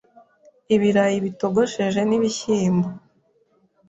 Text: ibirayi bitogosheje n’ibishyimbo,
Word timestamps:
ibirayi 0.75 1.17
bitogosheje 1.25 2.01
n’ibishyimbo, 2.09 2.87